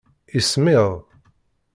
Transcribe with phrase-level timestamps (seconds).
[0.37, 0.91] Ismiḍ.